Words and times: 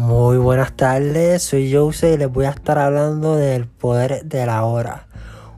Muy 0.00 0.38
buenas 0.38 0.74
tardes, 0.78 1.42
soy 1.42 1.74
Jose 1.74 2.14
y 2.14 2.16
les 2.16 2.32
voy 2.32 2.46
a 2.46 2.50
estar 2.50 2.78
hablando 2.78 3.36
del 3.36 3.66
poder 3.66 4.24
de 4.24 4.46
la 4.46 4.64
hora. 4.64 5.06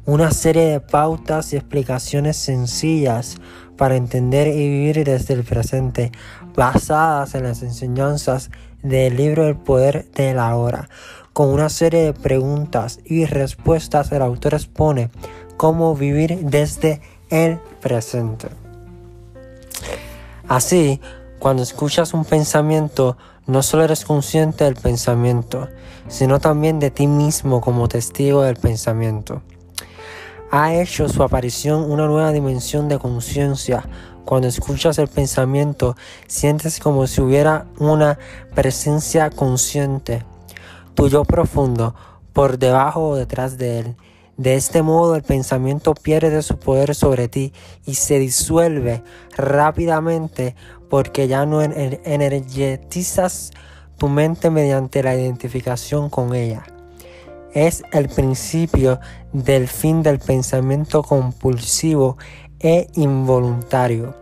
Una 0.04 0.32
serie 0.32 0.64
de 0.64 0.80
pautas 0.80 1.53
y 1.53 1.57
explicaciones 1.57 2.38
sencillas 2.38 3.36
para 3.77 3.95
entender 3.95 4.48
y 4.48 4.68
vivir 4.68 5.05
desde 5.05 5.34
el 5.34 5.45
presente, 5.45 6.11
basadas 6.57 7.36
en 7.36 7.45
las 7.45 7.62
enseñanzas 7.62 8.50
del 8.82 9.16
libro 9.16 9.46
El 9.46 9.55
poder 9.55 10.11
de 10.11 10.34
la 10.34 10.56
hora. 10.56 10.88
Con 11.32 11.50
una 11.50 11.68
serie 11.68 12.02
de 12.02 12.12
preguntas 12.12 12.98
y 13.04 13.27
respuestas, 13.27 14.11
el 14.11 14.22
autor 14.22 14.54
expone 14.54 15.11
cómo 15.56 15.95
vivir 15.95 16.40
desde 16.40 17.00
el 17.30 17.61
presente. 17.80 18.48
Así, 20.48 21.00
cuando 21.43 21.64
escuchas 21.64 22.14
un 22.14 22.25
pensamiento, 22.25 23.17
no 23.48 23.64
solo 23.64 23.82
eres 23.82 24.04
consciente 24.04 24.62
del 24.62 24.76
pensamiento, 24.76 25.68
sino 26.07 26.39
también 26.39 26.79
de 26.79 26.93
ti 26.93 27.08
mismo 27.08 27.61
como 27.61 27.89
testigo 27.89 28.43
del 28.43 28.54
pensamiento. 28.54 29.43
Ha 30.53 30.72
hecho 30.75 31.08
su 31.08 31.20
aparición 31.20 31.90
una 31.90 32.06
nueva 32.06 32.31
dimensión 32.31 32.89
de 32.89 33.00
conciencia. 33.00 33.83
Cuando 34.25 34.47
escuchas 34.47 35.00
el 35.00 35.08
pensamiento, 35.08 35.97
sientes 36.28 36.78
como 36.78 37.08
si 37.08 37.20
hubiera 37.20 37.67
una 37.77 38.20
presencia 38.55 39.28
consciente, 39.28 40.25
tu 40.95 41.09
yo 41.09 41.25
profundo, 41.25 41.97
por 42.33 42.56
debajo 42.56 43.09
o 43.09 43.17
detrás 43.17 43.59
de 43.59 43.81
él. 43.81 43.97
De 44.36 44.55
este 44.55 44.83
modo 44.83 45.14
el 45.14 45.22
pensamiento 45.22 45.95
pierde 45.95 46.42
su 46.42 46.59
poder 46.59 46.95
sobre 46.95 47.28
ti 47.28 47.53
y 47.84 47.95
se 47.95 48.19
disuelve 48.19 49.03
rápidamente 49.36 50.56
porque 50.89 51.28
ya 51.28 51.45
no 51.47 51.62
energetizas 51.62 53.50
tu 53.98 54.09
mente 54.09 54.51
mediante 54.51 55.03
la 55.03 55.15
identificación 55.15 56.11
con 56.11 56.34
ella. 56.34 56.65
Es 57.53 57.83
el 57.93 58.09
principio 58.09 58.98
del 59.33 59.69
fin 59.69 60.03
del 60.03 60.19
pensamiento 60.19 61.03
compulsivo 61.03 62.17
e 62.59 62.89
involuntario. 62.95 64.17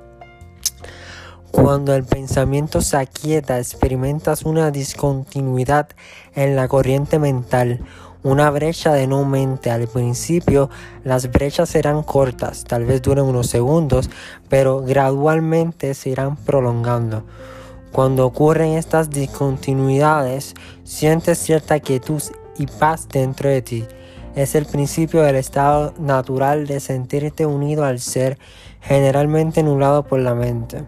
Cuando 1.50 1.94
el 1.94 2.04
pensamiento 2.04 2.80
se 2.80 2.96
aquieta, 2.96 3.58
experimentas 3.58 4.42
una 4.42 4.70
discontinuidad 4.70 5.88
en 6.34 6.56
la 6.56 6.68
corriente 6.68 7.18
mental, 7.18 7.84
una 8.22 8.50
brecha 8.50 8.92
de 8.92 9.06
no 9.06 9.24
mente. 9.24 9.70
Al 9.70 9.88
principio 9.88 10.70
las 11.04 11.30
brechas 11.30 11.70
serán 11.70 12.02
cortas, 12.02 12.64
tal 12.64 12.84
vez 12.84 13.02
duren 13.02 13.24
unos 13.24 13.48
segundos, 13.48 14.10
pero 14.48 14.80
gradualmente 14.80 15.94
se 15.94 16.10
irán 16.10 16.36
prolongando. 16.36 17.24
Cuando 17.92 18.24
ocurren 18.24 18.74
estas 18.74 19.10
discontinuidades, 19.10 20.54
sientes 20.84 21.38
cierta 21.38 21.80
quietud 21.80 22.22
y 22.56 22.66
paz 22.66 23.08
dentro 23.08 23.48
de 23.48 23.62
ti. 23.62 23.84
Es 24.36 24.54
el 24.54 24.64
principio 24.64 25.22
del 25.22 25.34
estado 25.34 25.92
natural 25.98 26.68
de 26.68 26.78
sentirte 26.78 27.46
unido 27.46 27.84
al 27.84 27.98
ser, 27.98 28.38
generalmente 28.80 29.60
anulado 29.60 30.04
por 30.04 30.20
la 30.20 30.36
mente. 30.36 30.84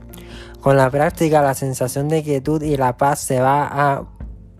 Con 0.61 0.77
la 0.77 0.89
práctica, 0.91 1.43
la 1.43 1.55
sensación 1.55 2.09
de 2.09 2.23
quietud 2.23 2.63
y 2.63 2.77
la 2.77 2.97
paz 2.97 3.19
se 3.19 3.41
va 3.41 4.07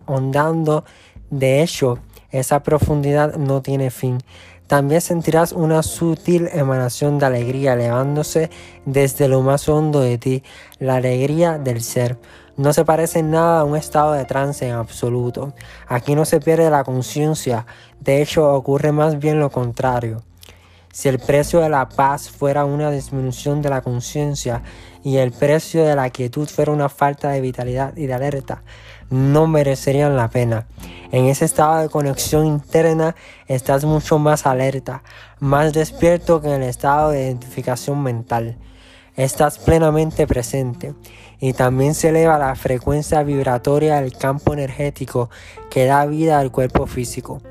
ahondando. 0.07 0.85
De 1.31 1.63
hecho, 1.63 2.01
esa 2.33 2.63
profundidad 2.63 3.37
no 3.37 3.63
tiene 3.63 3.91
fin. 3.91 4.19
También 4.67 5.03
sentirás 5.03 5.53
una 5.53 5.83
sutil 5.83 6.49
emanación 6.53 7.19
de 7.19 7.27
alegría 7.27 7.75
elevándose 7.75 8.51
desde 8.87 9.29
lo 9.29 9.43
más 9.43 9.69
hondo 9.69 10.01
de 10.01 10.19
ti, 10.19 10.43
la 10.79 10.97
alegría 10.97 11.59
del 11.59 11.83
ser. 11.83 12.19
No 12.57 12.73
se 12.73 12.85
parece 12.85 13.19
en 13.19 13.31
nada 13.31 13.61
a 13.61 13.65
un 13.65 13.77
estado 13.77 14.13
de 14.13 14.25
trance 14.25 14.67
en 14.67 14.75
absoluto. 14.75 15.53
Aquí 15.87 16.15
no 16.15 16.25
se 16.25 16.41
pierde 16.41 16.71
la 16.71 16.85
conciencia, 16.85 17.67
de 18.01 18.23
hecho 18.23 18.53
ocurre 18.53 18.93
más 18.93 19.19
bien 19.19 19.41
lo 19.41 19.51
contrario. 19.51 20.23
Si 20.93 21.09
el 21.09 21.19
precio 21.19 21.61
de 21.61 21.71
la 21.71 21.89
paz 21.89 22.29
fuera 22.29 22.67
una 22.67 22.91
disminución 22.91 23.63
de 23.63 23.71
la 23.71 23.81
conciencia 23.81 24.63
y 25.03 25.17
el 25.17 25.33
precio 25.33 25.85
de 25.85 25.97
la 25.97 26.11
quietud 26.11 26.47
fuera 26.47 26.71
una 26.71 26.91
falta 26.91 27.31
de 27.31 27.41
vitalidad 27.41 27.97
y 27.97 28.05
de 28.05 28.13
alerta, 28.13 28.63
no 29.13 29.47
merecerían 29.47 30.17
la 30.17 30.31
pena. 30.31 30.67
En 31.13 31.27
ese 31.27 31.45
estado 31.45 31.83
de 31.83 31.91
conexión 31.91 32.47
interna 32.47 33.15
estás 33.47 33.85
mucho 33.85 34.19
más 34.19 34.47
alerta, 34.47 35.03
más 35.39 35.75
despierto 35.75 36.41
que 36.41 36.49
en 36.49 36.63
el 36.63 36.69
estado 36.69 37.11
de 37.11 37.27
identificación 37.27 38.03
mental. 38.03 38.57
Estás 39.15 39.59
plenamente 39.59 40.27
presente 40.27 40.95
y 41.39 41.53
también 41.53 41.95
se 41.95 42.09
eleva 42.09 42.39
la 42.39 42.55
frecuencia 42.55 43.23
vibratoria 43.23 44.01
del 44.01 44.17
campo 44.17 44.55
energético 44.55 45.29
que 45.71 45.85
da 45.85 46.07
vida 46.07 46.39
al 46.39 46.51
cuerpo 46.51 46.87
físico. 46.87 47.43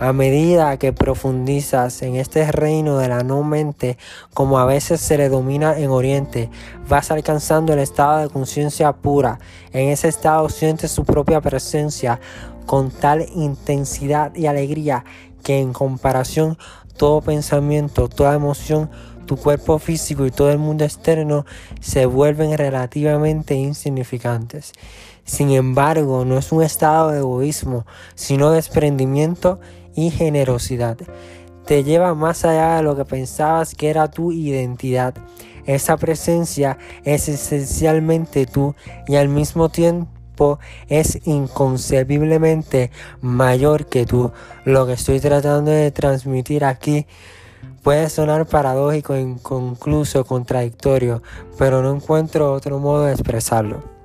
A 0.00 0.14
medida 0.14 0.78
que 0.78 0.94
profundizas 0.94 2.00
en 2.00 2.16
este 2.16 2.50
reino 2.50 2.96
de 2.96 3.08
la 3.08 3.22
no 3.22 3.44
mente, 3.44 3.98
como 4.32 4.58
a 4.58 4.64
veces 4.64 4.98
se 4.98 5.18
le 5.18 5.28
domina 5.28 5.78
en 5.78 5.90
Oriente, 5.90 6.48
vas 6.88 7.10
alcanzando 7.10 7.74
el 7.74 7.80
estado 7.80 8.20
de 8.20 8.30
conciencia 8.30 8.94
pura. 8.94 9.40
En 9.74 9.90
ese 9.90 10.08
estado 10.08 10.48
sientes 10.48 10.90
su 10.90 11.04
propia 11.04 11.42
presencia 11.42 12.18
con 12.64 12.90
tal 12.90 13.26
intensidad 13.34 14.34
y 14.34 14.46
alegría 14.46 15.04
que 15.42 15.58
en 15.58 15.74
comparación 15.74 16.56
todo 16.96 17.20
pensamiento, 17.20 18.08
toda 18.08 18.34
emoción, 18.34 18.88
tu 19.26 19.36
cuerpo 19.36 19.78
físico 19.78 20.24
y 20.24 20.30
todo 20.30 20.50
el 20.50 20.58
mundo 20.58 20.84
externo 20.84 21.44
se 21.82 22.06
vuelven 22.06 22.56
relativamente 22.56 23.54
insignificantes. 23.54 24.72
Sin 25.30 25.52
embargo, 25.52 26.24
no 26.24 26.36
es 26.38 26.50
un 26.50 26.60
estado 26.60 27.12
de 27.12 27.18
egoísmo, 27.18 27.86
sino 28.16 28.50
desprendimiento 28.50 29.60
y 29.94 30.10
generosidad. 30.10 30.96
Te 31.66 31.84
lleva 31.84 32.16
más 32.16 32.44
allá 32.44 32.78
de 32.78 32.82
lo 32.82 32.96
que 32.96 33.04
pensabas 33.04 33.76
que 33.76 33.90
era 33.90 34.10
tu 34.10 34.32
identidad. 34.32 35.14
Esa 35.66 35.96
presencia 35.96 36.78
es 37.04 37.28
esencialmente 37.28 38.44
tú 38.44 38.74
y 39.06 39.14
al 39.14 39.28
mismo 39.28 39.68
tiempo 39.68 40.58
es 40.88 41.24
inconcebiblemente 41.24 42.90
mayor 43.20 43.86
que 43.86 44.06
tú. 44.06 44.32
Lo 44.64 44.84
que 44.88 44.94
estoy 44.94 45.20
tratando 45.20 45.70
de 45.70 45.92
transmitir 45.92 46.64
aquí 46.64 47.06
puede 47.84 48.10
sonar 48.10 48.46
paradójico, 48.46 49.14
inconcluso, 49.14 50.24
contradictorio, 50.24 51.22
pero 51.56 51.82
no 51.82 51.94
encuentro 51.94 52.52
otro 52.52 52.80
modo 52.80 53.04
de 53.04 53.12
expresarlo. 53.12 53.99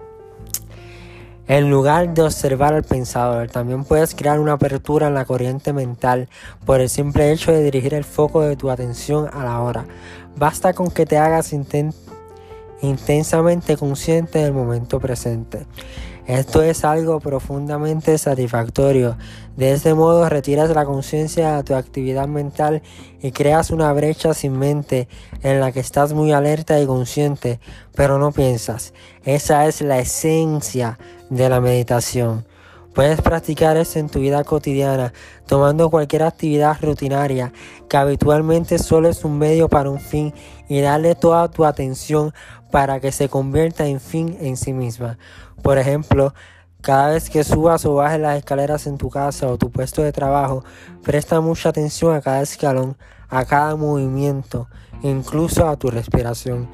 En 1.47 1.69
lugar 1.69 2.11
de 2.15 2.23
observar 2.23 2.73
al 2.73 2.83
pensador, 2.83 3.49
también 3.49 3.83
puedes 3.83 4.15
crear 4.15 4.39
una 4.39 4.53
apertura 4.53 5.07
en 5.07 5.13
la 5.13 5.25
corriente 5.25 5.73
mental 5.73 6.27
por 6.65 6.81
el 6.81 6.89
simple 6.89 7.31
hecho 7.31 7.51
de 7.51 7.61
dirigir 7.61 7.93
el 7.93 8.03
foco 8.03 8.41
de 8.41 8.55
tu 8.55 8.71
atención 8.71 9.29
a 9.31 9.43
la 9.43 9.61
hora. 9.61 9.85
Basta 10.37 10.73
con 10.73 10.89
que 10.89 11.05
te 11.05 11.19
hagas 11.19 11.53
intensamente 12.85 13.77
consciente 13.77 14.39
del 14.39 14.53
momento 14.53 14.99
presente. 14.99 15.65
Esto 16.27 16.63
es 16.63 16.83
algo 16.83 17.19
profundamente 17.19 18.17
satisfactorio. 18.17 19.15
De 19.57 19.73
este 19.73 19.93
modo 19.93 20.27
retiras 20.27 20.71
la 20.71 20.83
conciencia 20.83 21.57
de 21.57 21.63
tu 21.63 21.75
actividad 21.75 22.27
mental 22.27 22.81
y 23.21 23.31
creas 23.31 23.69
una 23.69 23.93
brecha 23.93 24.33
sin 24.33 24.57
mente 24.57 25.07
en 25.43 25.59
la 25.59 25.71
que 25.71 25.81
estás 25.81 26.13
muy 26.13 26.31
alerta 26.31 26.79
y 26.81 26.87
consciente, 26.87 27.59
pero 27.93 28.17
no 28.17 28.31
piensas. 28.31 28.93
Esa 29.23 29.67
es 29.67 29.81
la 29.81 29.99
esencia 29.99 30.97
de 31.29 31.47
la 31.47 31.61
meditación. 31.61 32.45
Puedes 32.95 33.19
practicar 33.21 33.75
esto 33.75 33.99
en 33.99 34.07
tu 34.07 34.19
vida 34.19 34.45
cotidiana, 34.45 35.11
tomando 35.47 35.89
cualquier 35.89 36.23
actividad 36.23 36.77
rutinaria 36.81 37.51
que 37.89 37.97
habitualmente 37.97 38.79
solo 38.79 39.09
es 39.09 39.25
un 39.25 39.37
medio 39.37 39.67
para 39.67 39.89
un 39.89 39.99
fin 39.99 40.33
y 40.69 40.79
darle 40.79 41.13
toda 41.13 41.51
tu 41.51 41.65
atención 41.65 42.33
para 42.71 43.01
que 43.01 43.11
se 43.11 43.27
convierta 43.27 43.85
en 43.85 43.99
fin 43.99 44.37
en 44.39 44.55
sí 44.55 44.71
misma. 44.71 45.17
Por 45.61 45.77
ejemplo, 45.77 46.33
cada 46.79 47.09
vez 47.09 47.29
que 47.29 47.43
subas 47.43 47.85
o 47.85 47.95
bajes 47.95 48.21
las 48.21 48.37
escaleras 48.37 48.87
en 48.87 48.97
tu 48.97 49.09
casa 49.09 49.47
o 49.47 49.57
tu 49.57 49.71
puesto 49.71 50.01
de 50.01 50.13
trabajo, 50.13 50.63
presta 51.03 51.41
mucha 51.41 51.67
atención 51.67 52.15
a 52.15 52.21
cada 52.21 52.43
escalón, 52.43 52.95
a 53.27 53.43
cada 53.43 53.75
movimiento, 53.75 54.69
incluso 55.01 55.67
a 55.67 55.75
tu 55.75 55.89
respiración. 55.89 56.69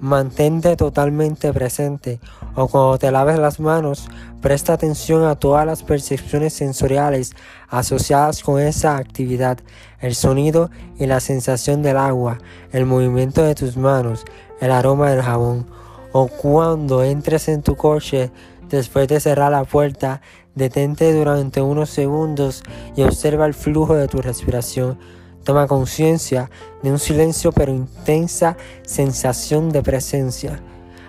Mantente 0.00 0.76
totalmente 0.76 1.54
presente 1.54 2.20
o 2.54 2.68
cuando 2.68 2.98
te 2.98 3.10
laves 3.10 3.38
las 3.38 3.60
manos, 3.60 4.08
presta 4.42 4.74
atención 4.74 5.24
a 5.24 5.36
todas 5.36 5.64
las 5.64 5.82
percepciones 5.82 6.52
sensoriales 6.52 7.34
asociadas 7.68 8.42
con 8.42 8.60
esa 8.60 8.98
actividad, 8.98 9.58
el 10.00 10.14
sonido 10.14 10.70
y 10.98 11.06
la 11.06 11.20
sensación 11.20 11.82
del 11.82 11.96
agua, 11.96 12.38
el 12.72 12.84
movimiento 12.84 13.42
de 13.42 13.54
tus 13.54 13.78
manos, 13.78 14.24
el 14.60 14.70
aroma 14.70 15.10
del 15.10 15.22
jabón. 15.22 15.66
O 16.12 16.28
cuando 16.28 17.02
entres 17.02 17.48
en 17.48 17.62
tu 17.62 17.74
coche, 17.74 18.30
después 18.68 19.08
de 19.08 19.20
cerrar 19.20 19.52
la 19.52 19.64
puerta, 19.64 20.20
detente 20.54 21.12
durante 21.12 21.62
unos 21.62 21.88
segundos 21.88 22.62
y 22.96 23.02
observa 23.02 23.46
el 23.46 23.54
flujo 23.54 23.94
de 23.94 24.08
tu 24.08 24.20
respiración 24.20 24.98
Toma 25.46 25.68
conciencia 25.68 26.50
de 26.82 26.90
un 26.90 26.98
silencio 26.98 27.52
pero 27.52 27.72
intensa 27.72 28.56
sensación 28.84 29.70
de 29.70 29.80
presencia. 29.80 30.60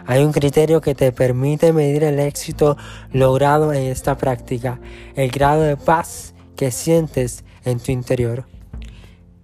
Hay 0.06 0.24
un 0.24 0.32
criterio 0.32 0.80
que 0.80 0.94
te 0.94 1.12
permite 1.12 1.74
medir 1.74 2.04
el 2.04 2.20
éxito 2.20 2.78
logrado 3.12 3.74
en 3.74 3.82
esta 3.86 4.16
práctica, 4.16 4.80
el 5.16 5.32
grado 5.32 5.64
de 5.64 5.76
paz 5.76 6.36
que 6.56 6.70
sientes 6.70 7.46
en 7.66 7.80
tu 7.80 7.92
interior. 7.92 8.46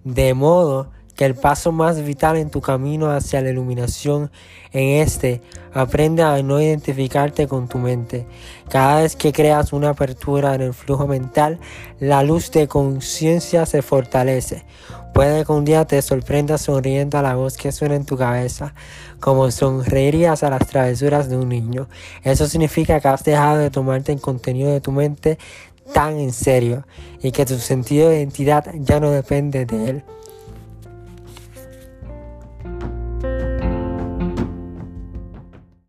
De 0.04 0.32
modo 0.32 0.92
que 1.14 1.24
el 1.24 1.34
paso 1.34 1.72
más 1.72 2.02
vital 2.02 2.36
en 2.36 2.50
tu 2.50 2.60
camino 2.60 3.10
hacia 3.10 3.40
la 3.40 3.50
iluminación 3.50 4.30
en 4.72 5.00
este, 5.00 5.40
aprende 5.72 6.22
a 6.22 6.42
no 6.42 6.60
identificarte 6.60 7.46
con 7.46 7.68
tu 7.68 7.78
mente. 7.78 8.26
Cada 8.68 9.02
vez 9.02 9.14
que 9.14 9.32
creas 9.32 9.72
una 9.72 9.90
apertura 9.90 10.54
en 10.54 10.62
el 10.62 10.74
flujo 10.74 11.06
mental, 11.06 11.60
la 12.00 12.22
luz 12.22 12.50
de 12.50 12.66
conciencia 12.66 13.66
se 13.66 13.82
fortalece. 13.82 14.64
Puede 15.14 15.44
que 15.44 15.52
un 15.52 15.64
día 15.64 15.84
te 15.84 16.02
sorprendas 16.02 16.62
sonriendo 16.62 17.18
a 17.18 17.22
la 17.22 17.36
voz 17.36 17.56
que 17.56 17.70
suena 17.70 17.94
en 17.94 18.04
tu 18.04 18.16
cabeza, 18.16 18.74
como 19.20 19.48
sonreirías 19.52 20.42
a 20.42 20.50
las 20.50 20.66
travesuras 20.66 21.28
de 21.28 21.36
un 21.36 21.48
niño. 21.48 21.88
Eso 22.24 22.48
significa 22.48 22.98
que 22.98 23.06
has 23.06 23.22
dejado 23.22 23.58
de 23.58 23.70
tomarte 23.70 24.10
el 24.10 24.20
contenido 24.20 24.72
de 24.72 24.80
tu 24.80 24.90
mente 24.90 25.38
tan 25.92 26.18
en 26.18 26.32
serio 26.32 26.84
y 27.22 27.30
que 27.30 27.46
tu 27.46 27.58
sentido 27.58 28.08
de 28.08 28.18
identidad 28.18 28.64
ya 28.74 28.98
no 28.98 29.12
depende 29.12 29.66
de 29.66 29.90
él. 29.90 30.04